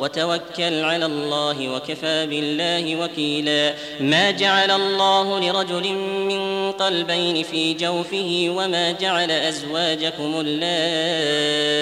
وتوكل 0.00 0.84
على 0.84 1.06
الله 1.06 1.68
وكفى 1.68 2.26
بالله 2.26 2.96
وكيلا. 2.96 3.74
ما 4.00 4.30
جعل 4.30 4.70
الله 4.70 5.40
لرجل 5.40 5.92
من 6.28 6.72
قلبين 6.72 7.42
في 7.42 7.74
جوفه 7.74 8.46
وما 8.56 8.92
جعل 8.92 9.30
أزواجكم 9.30 10.40
اللائي 10.40 11.76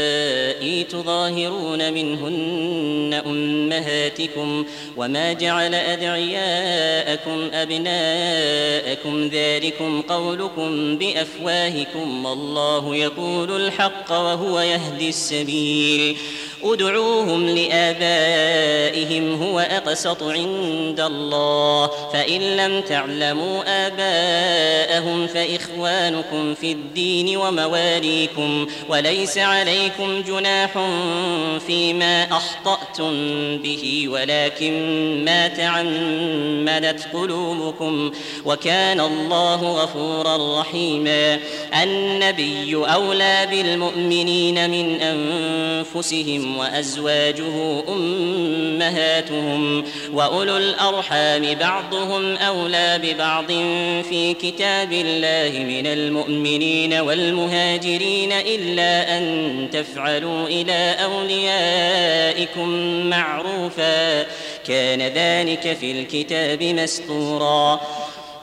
تظاهرون 0.85 1.93
منهن 1.93 3.23
أمهاتكم 3.27 4.67
وما 4.97 5.33
جعل 5.33 5.75
أدعياءكم 5.75 7.51
أبناءكم 7.53 9.29
ذلكم 9.29 10.03
قولكم 10.03 10.99
بأفواهكم 10.99 12.27
والله 12.27 12.97
يقول 12.97 13.57
الحق 13.67 14.13
وهو 14.13 14.61
يهدي 14.61 15.09
السبيل. 15.09 16.17
ادعوهم 16.65 17.49
لآبائهم 17.49 19.43
هو 19.43 19.61
أقسط 19.61 20.23
عند 20.23 21.01
الله. 21.01 21.91
فإن 22.13 22.41
لم 22.41 22.81
تعلموا 22.81 23.87
آباءهم 23.87 25.27
فإخوانكم 25.27 25.64
في 26.55 26.73
الدين 26.73 27.37
ومواليكم 27.37 28.67
وليس 28.89 29.39
عليكم 29.39 30.23
جناح 30.23 30.71
فيما 31.67 32.23
أخطأتم 32.31 33.13
به 33.59 34.05
ولكن 34.09 34.73
ما 35.25 35.49
تعمدت 35.49 37.09
قلوبكم 37.13 38.13
وكان 38.45 39.01
الله 39.01 39.83
غفورا 39.83 40.61
رحيما. 40.61 41.39
النبي 41.83 42.75
أولى 42.75 43.47
بالمؤمنين 43.51 44.71
من 44.71 45.01
أنفسهم 45.01 46.57
وأزواجه 46.57 47.85
أمهاتهم 47.89 49.85
وأولو 50.13 50.57
الأرحام 50.57 51.55
بعضهم 51.55 52.37
أولى 52.37 53.01
ببعض 53.03 53.47
في 54.09 54.35
كتاب 54.43 54.93
الله 54.93 55.59
من 55.59 55.74
المؤمنين 55.81 56.95
والمهاجرين 56.95 58.33
إلا 58.33 59.19
أن 59.19 59.69
تفعلوا 59.73 60.47
إلى 60.47 60.97
أوليائكم 61.05 62.69
معروفا. 63.11 64.23
كان 64.67 65.03
ذلك 65.03 65.77
في 65.81 65.91
الكتاب 65.91 66.63
مسطورا. 66.63 67.81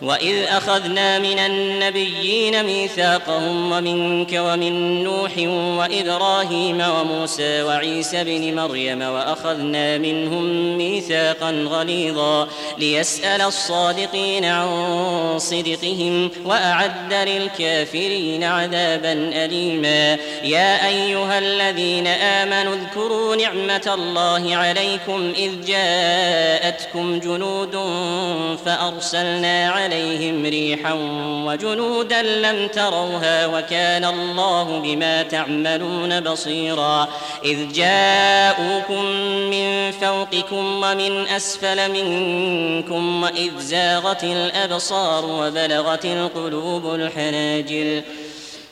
وإذ 0.01 0.43
أخذنا 0.43 1.19
من 1.19 1.39
النبيين 1.39 2.63
ميثاقهم 2.63 3.71
ومنك 3.71 4.33
ومن 4.33 5.03
نوح 5.03 5.31
وإبراهيم 5.77 6.81
وموسى 6.81 7.63
وعيسى 7.63 8.23
بن 8.23 8.55
مريم 8.55 9.01
وأخذنا 9.01 9.97
منهم 9.97 10.77
ميثاقا 10.77 11.51
غليظا 11.51 12.47
ليسأل 12.77 13.41
الصادقين 13.41 14.45
عن 14.45 14.69
صدقهم 15.39 16.31
وأعد 16.45 17.13
للكافرين 17.13 18.43
عذابا 18.43 19.13
أليما 19.45 20.17
يا 20.43 20.87
أيها 20.87 21.39
الذين 21.39 22.07
آمنوا 22.07 22.75
اذكروا 22.75 23.35
نعمة 23.35 23.91
الله 23.93 24.55
عليكم 24.55 25.33
إذ 25.37 25.65
جاءتكم 25.65 27.19
جنود 27.19 27.75
فأرسلنا 28.65 29.69
عليكم 29.69 29.90
عليهم 29.91 30.45
ريحا 30.45 30.93
وجنودا 31.45 32.21
لم 32.21 32.67
تروها 32.67 33.47
وكان 33.47 34.05
الله 34.05 34.79
بما 34.79 35.23
تعملون 35.23 36.19
بصيرا. 36.21 37.07
إذ 37.45 37.73
جاءوكم 37.73 39.05
من 39.51 39.91
فوقكم 39.91 40.83
ومن 40.83 41.27
أسفل 41.27 41.91
منكم 41.91 43.23
وإذ 43.23 43.59
زاغت 43.59 44.23
الأبصار 44.23 45.25
وبلغت 45.25 46.05
القلوب 46.05 46.95
الحناجر. 46.95 48.01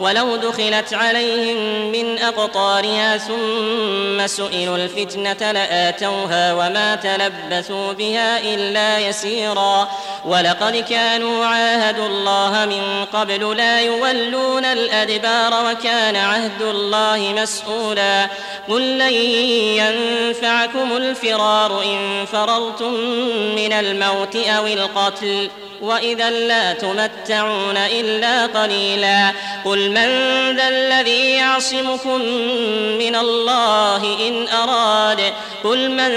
ولو 0.00 0.36
دخلت 0.36 0.94
عليهم 0.94 1.90
من 1.92 2.18
أقطارها 2.18 3.16
ثم 3.16 4.26
سئلوا 4.26 4.76
الفتنة 4.76 5.52
لآتوها 5.52 6.52
وما 6.52 6.94
تلبثوا 6.94 7.92
بها 7.92 8.54
إلا 8.54 8.98
يسيرا 8.98 9.88
ولقد 10.24 10.76
كانوا 10.76 11.46
عاهدوا 11.46 12.06
الله 12.06 12.66
من 12.66 13.04
قبل 13.12 13.56
لا 13.56 13.80
يولون 13.80 14.64
الأدبار 14.64 15.70
وكان 15.70 16.16
عهد 16.16 16.62
الله 16.62 17.34
مسؤولا 17.42 18.26
قل 18.68 18.98
لن 18.98 19.12
ينفعكم 19.82 20.96
الفرار 20.96 21.82
إن 21.82 22.26
فررتم 22.32 22.92
من 23.56 23.72
الموت 23.72 24.36
أو 24.36 24.66
القتل 24.66 25.50
وإذا 25.82 26.30
لا 26.30 26.72
تمتعون 26.72 27.76
إلا 27.76 28.46
قليلا 28.46 29.32
قل 29.64 29.90
من 29.90 30.06
ذا 30.56 30.68
الذي 30.68 31.30
يعصمكم 31.30 32.20
من 32.98 33.16
الله 33.16 34.28
إن 34.28 34.48
أراد 34.48 35.20
قل 35.64 35.90
من 35.90 36.10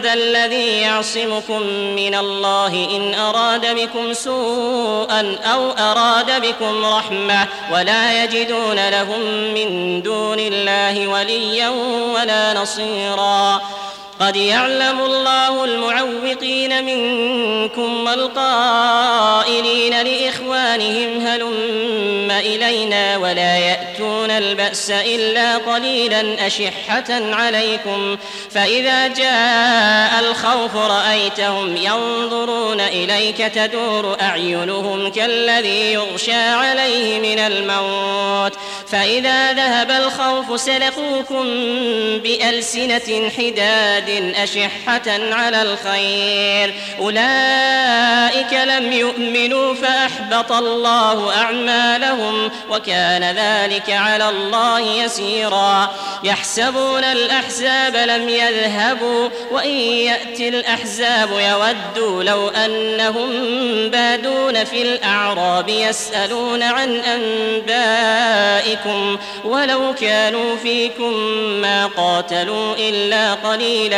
ذا 0.00 0.12
الذي 0.12 0.80
يعصمكم 0.80 1.62
من 1.96 2.14
الله 2.14 2.88
إن 2.96 3.14
أراد 3.14 3.74
بكم 3.74 4.12
سوءا 4.12 5.38
أو 5.44 5.70
أراد 5.70 6.42
بكم 6.42 6.84
رحمة 6.84 7.48
ولا 7.72 8.24
يجدون 8.24 8.88
لهم 8.88 9.20
من 9.54 10.02
دون 10.02 10.38
الله 10.38 11.08
وليا 11.08 11.68
ولا 12.14 12.54
نصيرا 12.54 13.60
قد 14.20 14.36
يعلم 14.36 15.00
الله 15.00 15.64
المعوقين 15.64 16.84
منكم 16.84 18.06
والقائلين 18.06 20.02
لإخوانهم 20.02 21.26
هلم 21.26 22.30
إلينا 22.30 23.16
ولا 23.16 23.56
يأتون 23.56 24.30
البأس 24.30 24.90
إلا 24.90 25.56
قليلا 25.56 26.46
أشحة 26.46 27.34
عليكم 27.34 28.16
فإذا 28.50 29.08
جاء 29.08 30.20
الخوف 30.20 30.76
رأيتهم 30.76 31.76
ينظرون 31.76 32.80
إليك 32.80 33.36
تدور 33.38 34.16
أعينهم 34.20 35.10
كالذي 35.10 35.92
يغشى 35.92 36.32
عليه 36.32 37.18
من 37.18 37.38
الموت 37.38 38.58
فإذا 38.88 39.52
ذهب 39.52 39.90
الخوف 39.90 40.60
سلقوكم 40.60 41.44
بألسنة 42.18 43.30
حداد 43.38 44.07
أشحة 44.36 45.34
على 45.34 45.62
الخير. 45.62 46.74
أولئك 47.00 48.52
لم 48.52 48.92
يؤمنوا 48.92 49.74
فأحبط 49.74 50.52
الله 50.52 51.36
أعمالهم 51.36 52.50
وكان 52.70 53.24
ذلك 53.24 53.90
على 53.90 54.28
الله 54.28 54.80
يسيرا. 54.80 55.90
يحسبون 56.24 57.04
الأحزاب 57.04 57.96
لم 57.96 58.28
يذهبوا 58.28 59.28
وإن 59.50 59.70
يأتي 59.78 60.48
الأحزاب 60.48 61.30
يودوا 61.30 62.22
لو 62.22 62.48
أنهم 62.48 63.30
بادون 63.90 64.64
في 64.64 64.82
الأعراب 64.82 65.68
يسألون 65.68 66.62
عن 66.62 66.96
أنبائكم 67.68 69.18
ولو 69.44 69.94
كانوا 70.00 70.56
فيكم 70.56 71.12
ما 71.60 71.86
قاتلوا 71.86 72.74
إلا 72.78 73.34
قليلا. 73.34 73.97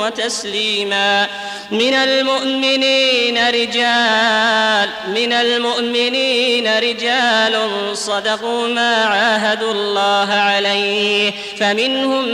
وتسليما. 0.00 1.26
من 1.70 1.94
المؤمنين 1.94 3.48
رجال 3.48 4.88
من 5.14 5.32
المؤمنين 5.32 6.78
رجال 6.78 7.68
صدقوا 7.94 8.68
ما 8.68 8.96
عاهدوا 9.04 9.72
الله 9.72 10.32
عليه. 10.32 11.32
فمنهم 11.60 12.24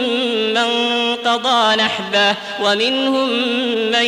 من 0.55 0.69
قضى 1.17 1.77
نحبه 1.77 2.35
ومنهم 2.63 3.29
من 3.91 4.07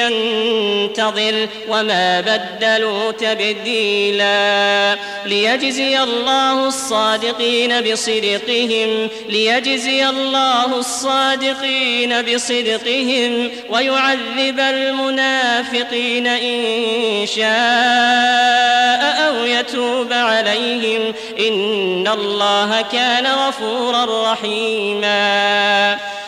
ينتظر 0.00 1.48
وما 1.68 2.20
بدلوا 2.20 3.12
تبديلا. 3.12 4.98
ليجزي 5.26 6.02
الله 6.02 6.68
الصادقين 6.68 7.80
بصدقهم 7.80 9.08
ليجزي 9.28 10.08
الله 10.08 10.78
الصادقين 10.78 12.22
بصدقهم. 12.22 12.93
ويعذب 13.70 14.60
المنافقين 14.60 16.26
إن 16.26 17.26
شاء 17.26 17.44
أو 19.28 19.44
يتوب 19.44 20.12
عليهم 20.12 21.14
إن 21.38 22.08
الله 22.08 22.84
كان 22.92 23.26
غفورا 23.26 24.32
رحيما 24.32 25.98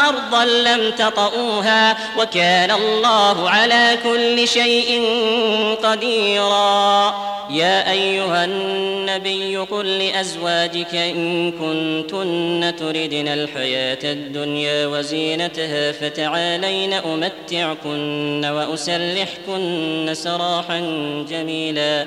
وأرضا 0.00 0.44
لم 0.44 0.90
تطئوها 0.90 1.96
وكان 2.18 2.70
الله 2.70 3.50
على 3.50 3.98
كل 4.04 4.48
شيء 4.48 5.02
قديرا. 5.82 7.14
يا 7.50 7.90
أيها 7.90 8.44
النبي 8.44 9.56
قل 9.56 9.98
لأزواجك 9.98 10.94
إن 10.94 11.52
كنتن 11.52 12.74
تردن 12.78 13.28
الحياة 13.28 13.98
الدنيا 14.04 14.86
وزينتها 14.86 15.92
فتعالين 15.92 16.92
أمتعكن 16.92 18.44
وأسرحكن 18.44 20.10
سراحا 20.12 20.80
جميلا. 21.30 22.06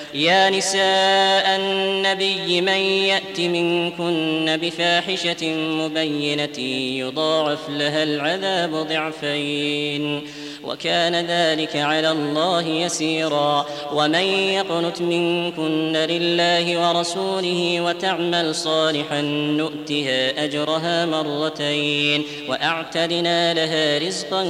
يا 0.13 0.49
نساء 0.49 1.55
النبي 1.55 2.61
من 2.61 2.81
يأت 3.07 3.39
منكن 3.39 4.57
بفاحشة 4.61 5.47
مبينة 5.55 6.59
يضاعف 6.99 7.69
لها 7.69 8.03
العذاب 8.03 8.71
ضعفين 8.71 10.21
وكان 10.63 11.15
ذلك 11.15 11.75
على 11.75 12.11
الله 12.11 12.67
يسيرا 12.67 13.65
ومن 13.93 14.23
يقنت 14.55 15.01
منكن 15.01 15.93
لله 15.93 16.89
ورسوله 16.89 17.81
وتعمل 17.81 18.55
صالحا 18.55 19.21
نؤتها 19.21 20.43
أجرها 20.43 21.05
مرتين 21.05 22.23
وأعتدنا 22.49 23.53
لها 23.53 24.07
رزقا 24.07 24.43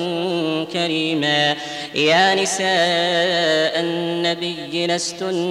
كريما 0.74 1.56
يا 1.96 2.36
نساء 2.36 3.80
النبي 3.80 4.88
لستن 4.88 5.51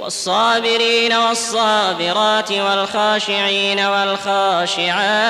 والصابرين 0.00 1.12
والصابرات 1.12 2.52
والخاشعين 2.52 3.86
والخاشعات 3.86 5.28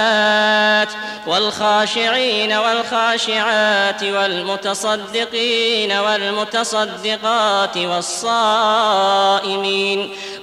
والخاشعين 1.26 2.52
والخاشعات 2.52 4.02
والمتصدقين 4.02 5.92
والمتصدقات 5.92 7.76
والصائمين 7.76 9.58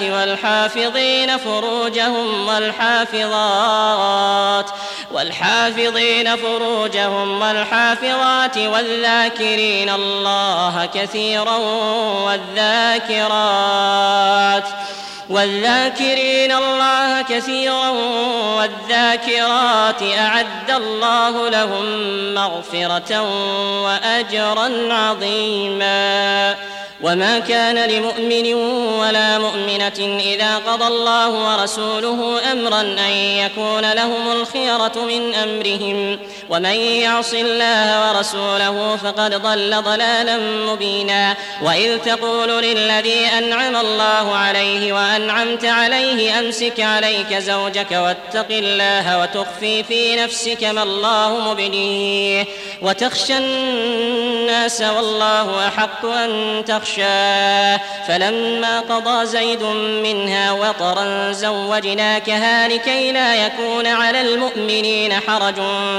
والحافظين 0.02 1.38
فروجهم 1.38 2.48
والحافظات 2.48 3.84
والحافظين 5.14 6.36
فروجهم 6.36 7.42
والحافظات 7.42 8.58
والذاكرين 8.58 9.90
الله 9.90 10.90
كثيرا 10.94 11.58
والذاكرات 12.26 13.84
والذاكرين 15.30 16.52
الله 16.52 17.22
كثيرا 17.22 17.90
والذاكرات 18.58 20.04
أعد 20.04 20.72
الله 20.72 21.50
لهم 21.50 21.86
مغفرة 22.34 23.22
وأجرا 23.84 24.94
عظيما 24.94 26.56
وما 27.02 27.40
كان 27.40 27.90
لمؤمن 27.90 28.54
ولا 29.00 29.40
مؤمنة 29.40 30.20
إذا 30.20 30.58
قضى 30.58 30.88
الله 30.88 31.30
ورسوله 31.30 32.52
أمرا 32.52 32.82
أن 32.82 33.12
يكون 33.12 33.94
لهم 33.94 34.32
الخيرة 34.32 34.92
من 34.96 35.34
أمرهم. 35.34 36.20
ومن 36.50 36.76
يعص 36.76 37.34
الله 37.34 38.10
ورسوله 38.10 38.96
فقد 38.96 39.36
ضل 39.36 39.82
ضلالا 39.82 40.38
مبينا. 40.38 41.36
وإذ 41.64 41.98
تقول 41.98 42.50
للذي 42.64 43.26
أنعم 43.38 43.76
الله 43.76 44.36
عليه 44.36 44.94
وأنعمت 44.94 45.66
عليه 45.66 46.40
أمسك 46.40 46.80
عليك 46.80 47.34
زوجك 47.34 47.92
واتق 47.92 48.48
الله 48.50 49.22
وتخفي 49.22 49.84
في 49.84 50.16
نفسك 50.16 50.64
ما 50.64 50.84
الله 50.84 51.40
مبديه. 51.52 52.46
وتخشى 52.82 53.38
الناس 53.38 54.82
والله 54.82 55.68
أحق 55.68 56.06
أن 56.06 56.64
تخشاه 56.84 57.80
فلما 58.08 58.80
قضى 58.80 59.26
زيد 59.26 59.64
منها 60.04 60.52
وطرا 60.52 61.32
زوجناكها 61.32 62.68
لكي 62.68 63.12
لا 63.12 63.46
يكون 63.46 63.88
على 63.88 64.22
المؤمنين 64.22 65.14
حرج 65.14 65.56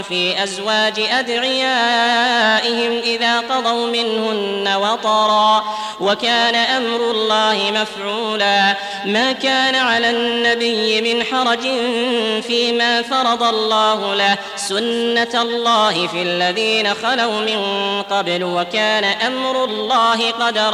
في 0.09 0.43
أزواج 0.43 1.01
أدعيائهم 1.11 2.99
إذا 2.99 3.41
قضوا 3.41 3.87
منهن 3.87 4.75
وطرا. 4.77 5.65
وكان 6.01 6.55
أمر 6.55 7.11
الله 7.11 7.57
مفعولا. 7.71 8.77
ما 9.05 9.33
كان 9.33 9.75
على 9.75 10.11
النبي 10.11 11.15
من 11.15 11.25
حرج 11.25 11.61
فيما 12.43 13.03
فرض 13.03 13.43
الله 13.43 14.15
له 14.15 14.37
سنة 14.57 15.43
الله 15.43 16.07
في 16.07 16.23
الذين 16.23 16.95
خلوا 16.95 17.41
من 17.41 18.03
قبل. 18.03 18.45
وكان 18.45 19.05
أمر 19.05 19.65
الله 19.65 20.31
قدرا 20.31 20.74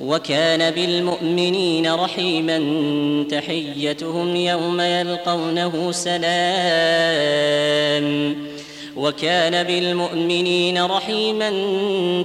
وكان 0.00 0.70
بالمؤمنين 0.70 1.94
رحيما 1.94 2.58
تحيتهم 3.30 4.36
يوم 4.36 4.80
يلقونه 4.80 5.92
سلام. 5.92 6.20
وكان 8.96 9.64
بالمؤمنين 9.64 10.84
رحيما 10.84 11.52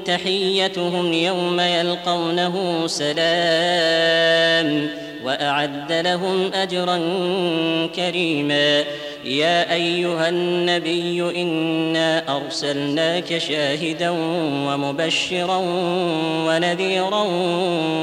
تحيتهم 0.06 1.14
يوم 1.14 1.60
يلقونه 1.60 2.88
سلام. 2.88 4.90
وأعد 5.26 5.92
لهم 5.92 6.54
أجرا 6.54 7.00
كريما. 7.96 8.84
يا 9.26 9.74
أيها 9.74 10.30
النبي 10.30 11.42
إنا 11.42 12.38
أرسلناك 12.38 13.38
شاهدا 13.38 14.10
ومبشرا 14.68 15.62
ونذيرا 16.48 17.24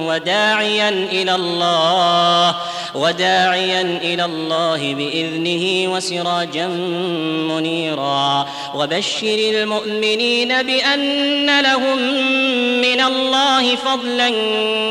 وداعيا 0.06 0.88
إلى 0.88 1.34
الله 1.34 2.56
وداعيا 2.94 3.80
إلى 3.80 4.24
الله 4.24 4.94
بإذنه 4.94 5.94
وسراجا 5.94 6.66
منيرا. 7.48 8.48
وبشر 8.74 9.38
المؤمنين 9.38 10.62
بأن 10.62 11.60
لهم 11.60 11.98
من 12.80 13.00
الله 13.00 13.76
فضلا 13.76 14.30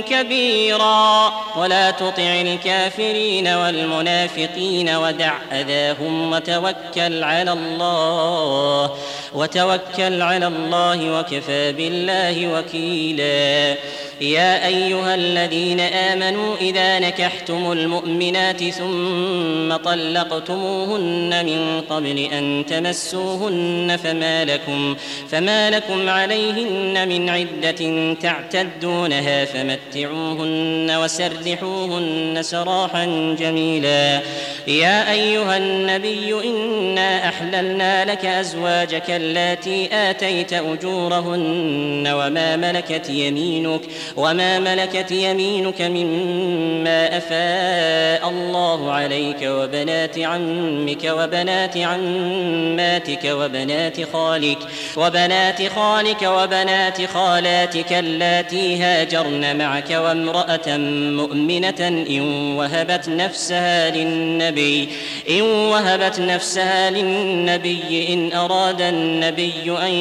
كبيرا. 0.09 1.33
ولا 1.57 1.91
تطع 1.91 2.41
الكافرين 2.41 3.47
والمنافقين 3.47 4.89
ودع 4.89 5.33
أذاهم 5.51 6.20
وتوكل 6.29 7.23
على 7.23 7.51
الله 7.51 8.97
وتوكل 9.33 10.21
على 10.21 10.47
الله 10.47 11.19
وكفى 11.19 11.71
بالله 11.71 12.47
وكيلا. 12.53 13.77
يا 14.21 14.67
أيها 14.67 15.15
الذين 15.15 15.79
آمنوا 15.79 16.55
إذا 16.61 16.99
نكحتم 16.99 17.71
المؤمنات 17.71 18.63
ثم 18.63 19.75
طلقتموهن 19.75 21.45
من 21.45 21.81
قبل 21.89 22.19
أن 22.19 22.65
تمسوهن 22.69 23.97
فما 24.03 24.45
لكم 24.45 24.95
فما 25.29 25.69
لكم 25.69 26.09
عليهن 26.09 27.07
من 27.07 27.29
عدة 27.29 28.13
تعتدونها 28.13 29.45
فمتعوهن 29.45 30.91
وسرحوهن 31.03 32.39
سراحا 32.41 33.35
جميلا. 33.39 34.21
يا 34.67 35.11
أيها 35.11 35.57
النبي 35.57 36.33
إنا 36.49 37.29
أحللنا 37.29 38.05
لك 38.05 38.25
أزواجك 38.25 39.09
اللاتي 39.09 39.89
آتيت 39.91 40.53
أجورهن 40.53 42.07
وما 42.07 42.55
ملكت 42.55 43.09
يمينك 43.09 43.81
وما 44.17 44.59
ملكت 44.59 45.11
يمينك 45.11 45.81
مما 45.81 47.17
افاء 47.17 48.29
الله 48.29 48.91
عليك 48.91 49.37
وبنات 49.43 50.19
عمك 50.19 51.03
وبنات 51.03 51.77
عماتك 51.77 53.25
وبنات 53.25 54.11
خالك 54.13 54.57
وبنات 54.97 55.67
خالك 55.75 56.21
وبنات 56.21 57.05
خالاتك 57.05 57.93
اللاتي 57.93 58.83
هاجرن 58.83 59.57
معك 59.57 59.89
وامرأة 59.91 60.77
مؤمنة 61.17 61.87
إن 62.09 62.21
وهبت 62.57 63.09
نفسها 63.09 63.89
للنبي 63.89 64.89
إن 65.29 65.41
وهبت 65.41 66.19
نفسها 66.19 66.89
للنبي 66.89 68.13
إن 68.13 68.33
أراد 68.33 68.81
النبي 68.81 69.77
أن 69.81 69.91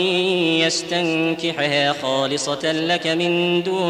يستنكحها 0.61 1.93
خالصة 2.03 2.73
لك 2.73 3.07
من 3.07 3.63
دون 3.63 3.90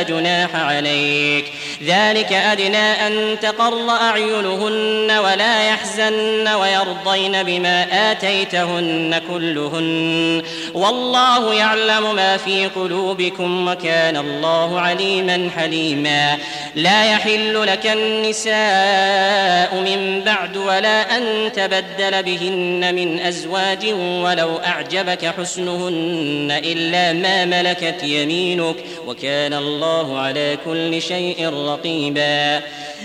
جناح 0.00 0.56
عليك. 0.56 1.44
ذلك 1.86 2.32
أدنى 2.32 3.06
أن 3.06 3.40
تقر 3.42 3.90
أعينهن 3.90 5.10
ولا 5.10 5.68
يحزن 5.68 6.48
ويرضين 6.48 7.42
بما 7.42 7.86
آتيتهن 8.10 9.20
كلهن. 9.28 10.42
والله 10.74 11.54
يعلم 11.54 12.14
ما 12.14 12.36
في 12.36 12.66
قلوبكم 12.66 13.68
وكان 13.68 14.16
الله 14.16 14.80
عليما 14.80 15.50
حليما. 15.56 16.38
لا 16.74 17.04
يحل 17.04 17.66
لك 17.66 17.86
النساء 17.86 19.74
من 19.74 20.22
بعد 20.26 20.56
ولا 20.56 21.16
أن 21.16 21.52
تبدل 21.52 22.22
بهن 22.22 22.94
من 22.94 23.20
أزواج 23.20 23.86
ولو 23.96 24.56
أعجبك 24.56 25.34
حسنهن 25.38 26.60
إلا 26.64 27.12
ما 27.12 27.44
ملكت 27.44 28.02
يمينك. 28.02 28.76
وكان 29.06 29.54
الله 29.54 29.81
على 29.84 30.58
كل 30.64 31.02
شيء 31.02 31.48
رقيبا. 31.48 32.62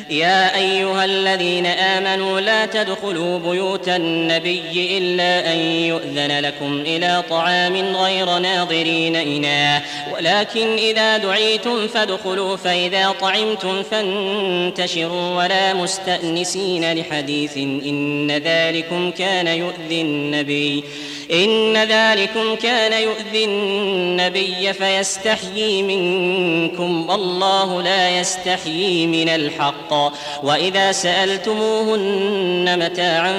يا 0.10 0.56
أيها 0.56 1.06
الذين 1.06 1.66
آمنوا 1.66 2.40
لا 2.40 2.66
تدخلوا 2.66 3.40
بيوت 3.40 3.90
النبي 3.90 4.98
إلا 4.98 5.54
أن 5.54 5.58
يؤذن 5.60 6.40
لكم 6.40 6.82
إلى 6.82 7.24
طعام 7.30 7.96
غير 7.96 8.38
ناظرين 8.38 9.16
إناه. 9.16 9.82
ولكن 10.14 10.76
إذا 10.76 11.18
دعيتم 11.18 11.88
فادخلوا 11.88 12.56
فإذا 12.56 13.16
طعمتم 13.22 13.84
فانتشروا 13.84 15.38
ولا 15.38 15.74
مستأنسين 15.74 16.94
لحديث 16.94 17.58
إن 17.58 18.32
ذلكم 18.32 19.12
كان 19.12 19.48
يؤذي 19.48 20.02
النبي. 20.02 20.84
إن 21.32 21.78
ذلكم 21.78 22.56
كان 22.56 23.02
يؤذي 23.04 23.46
النبي 23.46 24.74
فيستحيي 24.74 25.84
منكم 25.84 27.10
والله 27.10 27.82
لا 27.82 28.20
يستحيي 28.20 29.08
من 29.08 29.30
الحق. 29.30 29.87
وإذا 30.44 30.92
سألتموهن 30.92 32.80
متاعا 32.80 33.34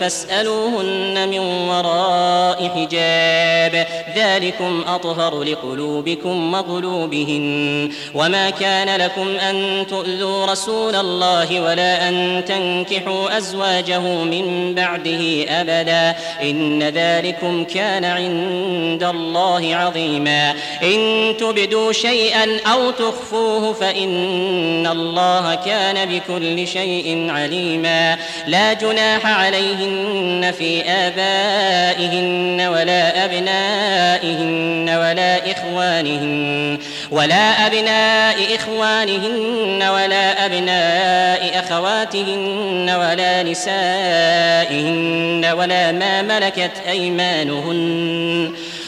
فاسألوهن 0.00 1.28
من 1.28 1.38
وراء 1.38 2.68
حجاب. 2.68 3.86
ذلكم 4.16 4.84
أطهر 4.88 5.42
لقلوبكم 5.42 6.54
وقلوبهن. 6.54 7.90
وما 8.14 8.50
كان 8.50 9.00
لكم 9.00 9.36
أن 9.36 9.86
تؤذوا 9.90 10.46
رسول 10.46 10.96
الله 10.96 11.60
ولا 11.60 12.08
أن 12.08 12.44
تنكحوا 12.48 13.38
أزواجه 13.38 14.00
من 14.00 14.74
بعده 14.74 15.44
أبدا. 15.48 16.16
إن 16.42 16.82
ذلكم 16.82 17.64
كان 17.64 18.04
عند 18.04 19.02
الله 19.02 19.76
عظيما. 19.76 20.54
إن 20.82 21.34
تبدوا 21.40 21.92
شيئا 21.92 22.60
أو 22.72 22.90
تخفوه 22.90 23.72
فإن 23.72 24.86
الله 24.86 25.54
كان 25.64 26.08
بكل 26.08 26.68
شيء 26.68 27.30
عليما. 27.30 28.16
لا 28.46 28.72
جناح 28.72 29.26
عليهن 29.26 30.52
في 30.58 30.82
آبائهن 30.82 32.60
ولا 32.60 33.24
أبنائهن 33.24 34.90
ولا 34.90 35.52
إخوانهن 35.52 36.78
ولا 37.10 37.66
أبناء 37.66 38.36
إخوانهن 38.54 39.82
ولا 39.82 40.46
أبناء 40.46 41.64
أخواتهن 41.64 42.90
ولا 42.90 43.42
نسائهن 43.42 45.46
ولا 45.58 45.92
ما 45.92 46.22
ملكت 46.22 46.72
أيمانهن. 46.88 48.52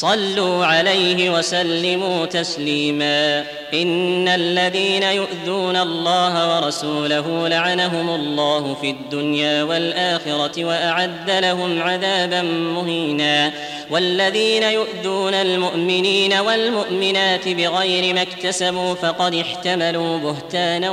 صلوا 0.00 0.66
عليه 0.66 1.30
وسلموا 1.30 2.26
تسليما. 2.26 3.44
إن 3.74 4.28
الذين 4.28 5.02
يؤذون 5.02 5.76
الله 5.76 6.56
ورسوله 6.56 7.48
لعنهم 7.48 8.10
الله 8.10 8.74
في 8.74 8.90
الدنيا 8.90 9.62
والآخرة 9.62 10.64
وأعد 10.64 11.30
لهم 11.30 11.82
عذابا 11.82 12.42
مهينا. 12.42 13.52
والذين 13.90 14.62
يؤذون 14.62 15.34
المؤمنين 15.34 16.32
والمؤمنات 16.32 17.48
بغير 17.48 18.14
ما 18.14 18.22
اكتسبوا 18.22 18.94
فقد 18.94 19.34
احتملوا 19.34 20.18
بهتانا 20.18 20.90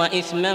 وإثما 0.00 0.54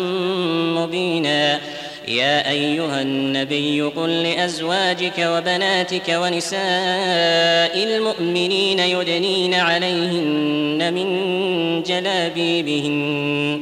مبينا. 0.80 1.60
يا 2.08 2.50
أيها 2.50 3.02
النبي 3.02 3.82
قل 3.82 4.24
لأزواجك 4.24 5.20
وبناتك 5.20 6.10
ونساء 6.10 7.84
المؤمنين 7.84 8.80
يدنين 8.80 9.54
عليهن 9.54 10.94
من 10.94 11.08
جلابيبهن 11.84 13.62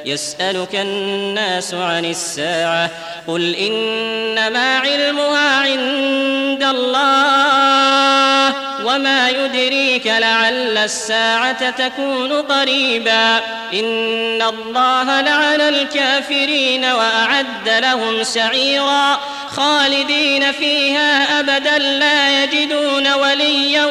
يسألك 0.05 0.75
الناس 0.75 1.73
عن 1.73 2.05
الساعة 2.05 2.89
قل 3.27 3.55
إنما 3.55 4.79
علمها 4.79 5.59
عند 5.59 6.63
الله 6.63 8.53
وما 8.85 9.29
يدريك 9.29 10.07
لعل 10.07 10.77
الساعة 10.77 11.69
تكون 11.69 12.31
قريبا 12.41 13.37
إن 13.73 14.41
الله 14.41 15.21
لعن 15.21 15.61
الكافرين 15.61 16.85
وأعد 16.85 17.69
لهم 17.69 18.23
سعيرا 18.23 19.19
خالدين 19.55 20.51
فيها 20.51 21.39
أبدا 21.39 21.77
لا 21.77 22.43
يجدون 22.43 23.13
وليا 23.13 23.85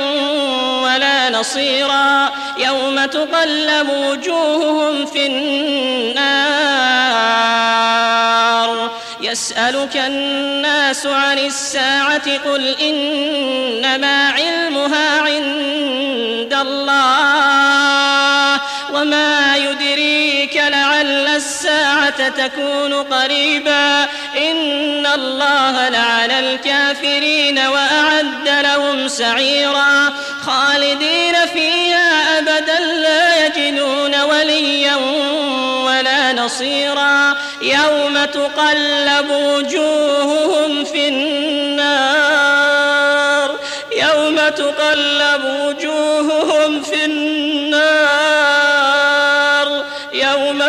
ولا 0.83 1.31
نصيرا 1.31 2.33
يوم 2.59 3.05
تقلب 3.05 3.89
وجوههم 3.91 5.07
في 5.07 5.27
النار 5.27 6.51
يسألك 9.21 9.97
الناس 9.97 11.07
عن 11.07 11.39
الساعة 11.39 12.39
قل 12.39 12.77
إنما 12.81 14.29
علمها 14.29 15.21
عند 15.21 16.00
تكون 22.19 22.95
قريبا. 22.95 24.03
إن 24.37 25.07
الله 25.07 25.89
لعن 25.89 26.31
الكافرين 26.31 27.59
وأعد 27.59 28.49
لهم 28.49 29.09
سعيرا. 29.09 30.13
خالدين 30.47 31.35
فيها 31.55 32.39
أبدا 32.39 32.79
لا 32.79 33.47
يجدون 33.47 34.21
وليا 34.21 34.97
ولا 35.87 36.33
نصيرا. 36.33 37.37
يوم 37.63 38.25
تقلب 38.25 39.31
وجوههم 39.31 40.85
في 40.85 41.09
النار. 41.09 42.41
يوم 43.97 44.37
تقلب 44.37 45.45
وجوههم 45.45 46.83
في 46.83 47.05
النار. 47.05 47.50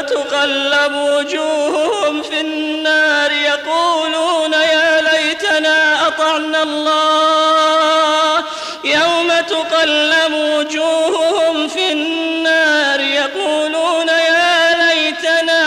تقلب 0.01 0.93
وجوههم 0.95 2.23
في 2.23 2.41
النار 2.41 3.31
يقولون 3.31 4.53
يا 4.53 5.01
ليتنا 5.01 6.07
أطعنا 6.07 6.63
الله. 6.63 8.43
يوم 8.83 9.31
تقلب 9.49 10.33
وجوههم 10.33 11.67
في 11.67 11.91
النار 11.91 12.99
يقولون 12.99 14.07
يا 14.07 14.75
ليتنا 14.83 15.61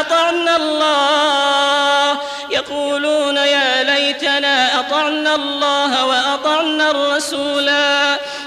أطعنا 0.00 0.56
الله. 0.56 2.18
يقولون 2.50 3.36
يا 3.36 3.82
ليتنا 3.82 4.80
أطعنا 4.80 5.34
الله 5.34 6.06
وأطعنا 6.06 6.90
الرسولا. 6.90 7.93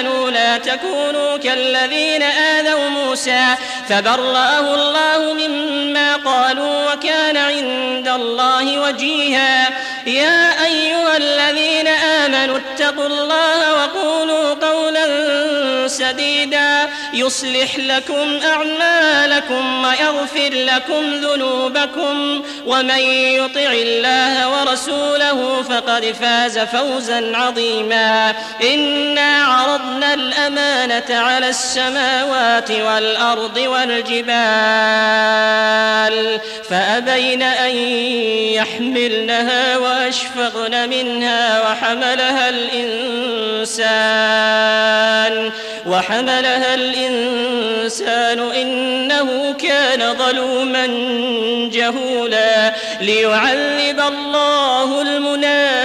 آمنوا 0.00 0.30
لا 0.30 0.58
تكونوا 0.58 1.36
كالذين 1.36 2.22
آذوا 2.22 2.88
موسى 2.88 3.54
فبرأه 3.88 4.74
الله 4.74 5.34
مما 5.34 6.16
قالوا 6.16 6.92
وكان 6.92 7.36
عند 7.36 8.08
الله 8.08 8.80
وجيها. 8.80 9.68
يا 10.06 10.64
أيها 10.64 11.16
الذين 11.16 11.86
آمنوا 11.88 12.58
اتقوا 12.58 13.06
الله 13.06 13.74
وقولوا 13.74 14.54
قولا 14.54 15.04
سديدا. 15.88 16.88
يصلح 17.14 17.76
لكم 17.78 18.40
أعمالكم 18.44 19.84
ويغفر 19.84 20.50
لكم 20.52 21.14
ذنوبكم 21.14 22.42
ومن 22.66 22.98
يطع 23.38 23.72
الله 23.72 24.48
ورسوله 24.48 25.62
فقد 25.62 25.83
فاز 26.02 26.58
فوزا 26.58 27.36
عظيما. 27.36 28.34
إنا 28.74 29.42
عرضنا 29.44 30.14
الأمانة 30.14 31.04
على 31.10 31.48
السماوات 31.48 32.70
والأرض 32.70 33.56
والجبال 33.56 34.34
فأبين 36.70 37.42
أن 37.42 37.76
يحملنها 38.54 39.76
وأشفقن 39.76 40.88
منها 40.88 41.70
وحملها 41.70 42.48
الإنسان 42.48 44.04
وحملها 45.86 46.74
الإنسان 46.74 48.40
إنه 48.40 49.52
كان 49.52 50.14
ظلوما 50.14 50.86
جهولا. 51.72 52.74
ليعذب 53.00 54.00
الله 54.00 55.02
المنافقين 55.02 55.83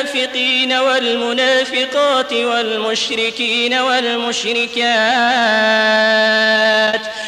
والمنافقات 0.71 2.33
والمشركين 2.33 3.73
والمشركات 3.73 4.79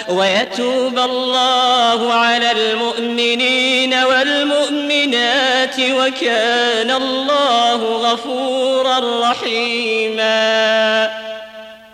ويتوب 0.09 0.99
الله 0.99 2.13
على 2.13 2.51
المؤمنين 2.51 3.93
والمؤمنات 3.93 5.79
وكان 5.79 6.91
الله 6.91 7.75
غفورا 7.75 9.31
رحيما 9.31 11.30